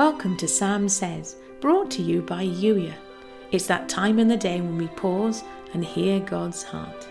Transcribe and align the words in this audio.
Welcome 0.00 0.38
to 0.38 0.48
Sam 0.48 0.88
Says, 0.88 1.36
brought 1.60 1.90
to 1.90 2.00
you 2.00 2.22
by 2.22 2.46
Youier. 2.46 2.94
It's 3.50 3.66
that 3.66 3.86
time 3.86 4.18
in 4.18 4.28
the 4.28 4.36
day 4.38 4.62
when 4.62 4.78
we 4.78 4.88
pause 4.88 5.44
and 5.74 5.84
hear 5.84 6.20
God's 6.20 6.62
heart. 6.62 7.04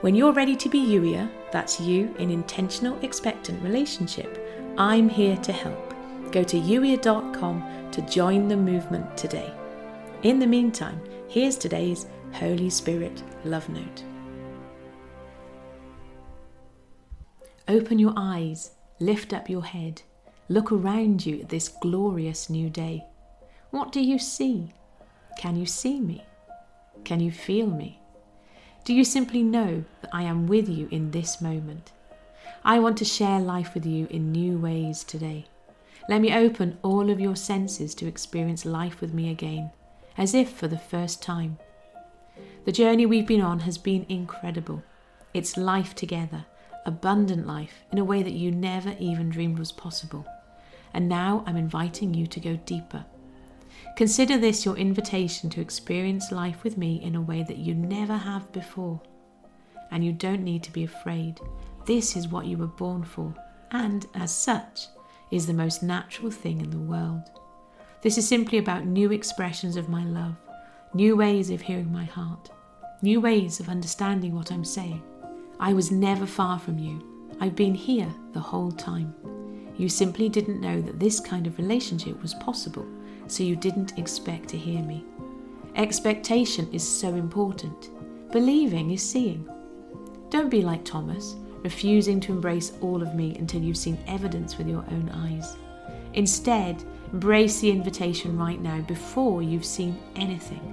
When 0.00 0.14
you're 0.14 0.32
ready 0.32 0.56
to 0.56 0.70
be 0.70 0.78
Youier, 0.78 1.30
that's 1.52 1.78
you 1.78 2.14
in 2.18 2.30
intentional 2.30 2.98
expectant 3.04 3.62
relationship, 3.62 4.42
I'm 4.78 5.10
here 5.10 5.36
to 5.36 5.52
help. 5.52 5.94
Go 6.32 6.42
to 6.42 6.58
youier.com 6.58 7.90
to 7.92 8.00
join 8.00 8.48
the 8.48 8.56
movement 8.56 9.14
today. 9.18 9.52
In 10.22 10.38
the 10.38 10.46
meantime, 10.46 10.98
here's 11.28 11.58
today's 11.58 12.06
Holy 12.32 12.70
Spirit 12.70 13.22
love 13.44 13.68
note. 13.68 14.04
Open 17.68 17.98
your 17.98 18.14
eyes, 18.16 18.70
lift 19.00 19.34
up 19.34 19.50
your 19.50 19.64
head, 19.66 20.00
look 20.48 20.70
around 20.70 21.26
you 21.26 21.40
at 21.40 21.48
this 21.48 21.68
glorious 21.68 22.48
new 22.48 22.70
day. 22.70 23.04
What 23.70 23.92
do 23.92 24.00
you 24.00 24.18
see? 24.18 24.72
Can 25.38 25.56
you 25.56 25.66
see 25.66 26.00
me? 26.00 26.24
Can 27.04 27.20
you 27.20 27.30
feel 27.30 27.66
me? 27.66 28.00
Do 28.84 28.94
you 28.94 29.04
simply 29.04 29.42
know 29.42 29.84
that 30.00 30.10
I 30.14 30.22
am 30.22 30.46
with 30.46 30.68
you 30.68 30.88
in 30.90 31.10
this 31.10 31.40
moment? 31.40 31.92
I 32.64 32.78
want 32.78 32.96
to 32.98 33.04
share 33.04 33.40
life 33.40 33.74
with 33.74 33.84
you 33.84 34.06
in 34.10 34.32
new 34.32 34.58
ways 34.58 35.04
today. 35.04 35.46
Let 36.08 36.20
me 36.20 36.32
open 36.32 36.78
all 36.82 37.10
of 37.10 37.20
your 37.20 37.34
senses 37.34 37.94
to 37.96 38.06
experience 38.06 38.64
life 38.64 39.00
with 39.00 39.12
me 39.12 39.30
again, 39.30 39.72
as 40.16 40.34
if 40.34 40.50
for 40.50 40.68
the 40.68 40.78
first 40.78 41.20
time. 41.20 41.58
The 42.64 42.72
journey 42.72 43.06
we've 43.06 43.26
been 43.26 43.40
on 43.40 43.60
has 43.60 43.78
been 43.78 44.06
incredible. 44.08 44.82
It's 45.34 45.56
life 45.56 45.94
together, 45.94 46.46
abundant 46.84 47.46
life 47.46 47.84
in 47.90 47.98
a 47.98 48.04
way 48.04 48.22
that 48.22 48.32
you 48.32 48.50
never 48.52 48.94
even 49.00 49.30
dreamed 49.30 49.58
was 49.58 49.72
possible. 49.72 50.24
And 50.96 51.10
now 51.10 51.44
I'm 51.46 51.58
inviting 51.58 52.14
you 52.14 52.26
to 52.26 52.40
go 52.40 52.56
deeper. 52.64 53.04
Consider 53.96 54.38
this 54.38 54.64
your 54.64 54.78
invitation 54.78 55.50
to 55.50 55.60
experience 55.60 56.32
life 56.32 56.64
with 56.64 56.78
me 56.78 57.02
in 57.02 57.14
a 57.14 57.20
way 57.20 57.42
that 57.42 57.58
you 57.58 57.74
never 57.74 58.16
have 58.16 58.50
before. 58.50 59.02
And 59.90 60.02
you 60.02 60.12
don't 60.12 60.42
need 60.42 60.62
to 60.62 60.72
be 60.72 60.84
afraid. 60.84 61.38
This 61.84 62.16
is 62.16 62.28
what 62.28 62.46
you 62.46 62.56
were 62.56 62.66
born 62.66 63.04
for, 63.04 63.34
and 63.72 64.06
as 64.14 64.34
such, 64.34 64.86
is 65.30 65.46
the 65.46 65.52
most 65.52 65.82
natural 65.82 66.30
thing 66.30 66.62
in 66.62 66.70
the 66.70 66.78
world. 66.78 67.30
This 68.00 68.16
is 68.16 68.26
simply 68.26 68.56
about 68.56 68.86
new 68.86 69.12
expressions 69.12 69.76
of 69.76 69.90
my 69.90 70.02
love, 70.02 70.36
new 70.94 71.14
ways 71.14 71.50
of 71.50 71.60
hearing 71.60 71.92
my 71.92 72.04
heart, 72.04 72.50
new 73.02 73.20
ways 73.20 73.60
of 73.60 73.68
understanding 73.68 74.34
what 74.34 74.50
I'm 74.50 74.64
saying. 74.64 75.02
I 75.60 75.74
was 75.74 75.92
never 75.92 76.24
far 76.24 76.58
from 76.58 76.78
you. 76.78 77.02
I've 77.38 77.54
been 77.54 77.74
here 77.74 78.12
the 78.32 78.40
whole 78.40 78.72
time. 78.72 79.14
You 79.78 79.88
simply 79.88 80.28
didn't 80.28 80.60
know 80.60 80.80
that 80.80 80.98
this 80.98 81.20
kind 81.20 81.46
of 81.46 81.58
relationship 81.58 82.20
was 82.22 82.34
possible, 82.34 82.86
so 83.26 83.42
you 83.42 83.56
didn't 83.56 83.98
expect 83.98 84.48
to 84.50 84.58
hear 84.58 84.82
me. 84.82 85.04
Expectation 85.74 86.68
is 86.72 86.86
so 86.86 87.14
important. 87.14 87.90
Believing 88.32 88.90
is 88.90 89.08
seeing. 89.08 89.48
Don't 90.30 90.50
be 90.50 90.62
like 90.62 90.84
Thomas, 90.84 91.36
refusing 91.62 92.20
to 92.20 92.32
embrace 92.32 92.72
all 92.80 93.02
of 93.02 93.14
me 93.14 93.36
until 93.36 93.62
you've 93.62 93.76
seen 93.76 93.98
evidence 94.06 94.56
with 94.56 94.68
your 94.68 94.84
own 94.90 95.10
eyes. 95.12 95.56
Instead, 96.14 96.82
embrace 97.12 97.60
the 97.60 97.70
invitation 97.70 98.38
right 98.38 98.60
now 98.60 98.80
before 98.82 99.42
you've 99.42 99.64
seen 99.64 99.98
anything. 100.16 100.72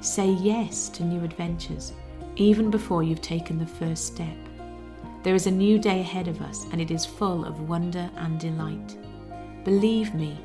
Say 0.00 0.30
yes 0.30 0.88
to 0.90 1.04
new 1.04 1.24
adventures 1.24 1.92
even 2.36 2.70
before 2.70 3.02
you've 3.02 3.20
taken 3.20 3.58
the 3.58 3.66
first 3.66 4.06
step. 4.06 4.36
There 5.22 5.36
is 5.36 5.46
a 5.46 5.52
new 5.52 5.78
day 5.78 6.00
ahead 6.00 6.26
of 6.26 6.40
us, 6.42 6.66
and 6.72 6.80
it 6.80 6.90
is 6.90 7.06
full 7.06 7.44
of 7.44 7.68
wonder 7.68 8.10
and 8.16 8.40
delight. 8.40 8.96
Believe 9.64 10.14
me, 10.14 10.36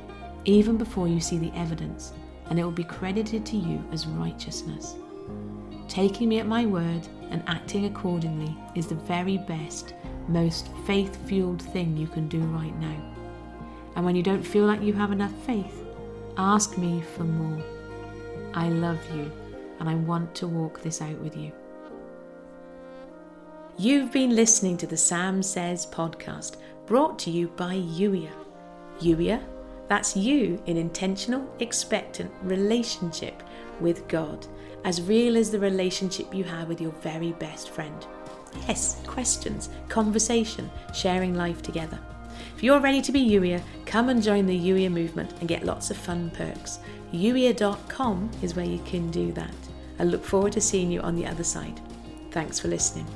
even 0.44 0.76
before 0.76 1.08
you 1.08 1.20
see 1.20 1.36
the 1.36 1.52
evidence, 1.56 2.12
and 2.48 2.58
it 2.58 2.64
will 2.64 2.70
be 2.70 2.84
credited 2.84 3.44
to 3.46 3.56
you 3.56 3.84
as 3.92 4.06
righteousness. 4.06 4.94
Taking 5.88 6.28
me 6.28 6.38
at 6.38 6.46
my 6.46 6.64
word 6.64 7.08
and 7.30 7.42
acting 7.48 7.86
accordingly 7.86 8.56
is 8.76 8.86
the 8.86 8.94
very 8.94 9.38
best, 9.38 9.94
most 10.28 10.68
faith 10.86 11.18
fueled 11.26 11.60
thing 11.60 11.96
you 11.96 12.06
can 12.06 12.28
do 12.28 12.38
right 12.38 12.78
now. 12.78 13.14
And 13.96 14.04
when 14.04 14.14
you 14.14 14.22
don't 14.22 14.46
feel 14.46 14.64
like 14.64 14.80
you 14.80 14.92
have 14.92 15.10
enough 15.10 15.34
faith, 15.44 15.84
ask 16.36 16.78
me 16.78 17.02
for 17.16 17.24
more. 17.24 17.64
I 18.54 18.68
love 18.68 19.00
you, 19.12 19.32
and 19.80 19.88
I 19.88 19.96
want 19.96 20.36
to 20.36 20.46
walk 20.46 20.82
this 20.82 21.02
out 21.02 21.18
with 21.18 21.36
you. 21.36 21.50
You've 23.80 24.10
been 24.10 24.34
listening 24.34 24.76
to 24.78 24.88
the 24.88 24.96
Sam 24.96 25.40
Says 25.40 25.86
podcast, 25.86 26.56
brought 26.84 27.16
to 27.20 27.30
you 27.30 27.46
by 27.46 27.76
Youier. 27.76 28.32
Youier, 28.98 29.40
that's 29.86 30.16
you 30.16 30.60
in 30.66 30.76
intentional, 30.76 31.48
expectant 31.60 32.28
relationship 32.42 33.40
with 33.78 34.08
God, 34.08 34.44
as 34.84 35.00
real 35.00 35.36
as 35.36 35.52
the 35.52 35.60
relationship 35.60 36.34
you 36.34 36.42
have 36.42 36.66
with 36.66 36.80
your 36.80 36.90
very 36.90 37.30
best 37.34 37.70
friend. 37.70 38.04
Yes, 38.66 39.00
questions, 39.06 39.68
conversation, 39.88 40.68
sharing 40.92 41.36
life 41.36 41.62
together. 41.62 42.00
If 42.56 42.64
you're 42.64 42.80
ready 42.80 43.00
to 43.00 43.12
be 43.12 43.30
Youier, 43.30 43.62
come 43.86 44.08
and 44.08 44.20
join 44.20 44.46
the 44.46 44.58
Youier 44.58 44.90
movement 44.90 45.34
and 45.38 45.48
get 45.48 45.64
lots 45.64 45.92
of 45.92 45.96
fun 45.96 46.30
perks. 46.30 46.80
Youier.com 47.12 48.28
is 48.42 48.56
where 48.56 48.66
you 48.66 48.80
can 48.84 49.08
do 49.12 49.30
that. 49.34 49.54
I 50.00 50.02
look 50.02 50.24
forward 50.24 50.54
to 50.54 50.60
seeing 50.60 50.90
you 50.90 51.00
on 51.02 51.14
the 51.14 51.26
other 51.26 51.44
side. 51.44 51.80
Thanks 52.32 52.58
for 52.58 52.66
listening. 52.66 53.06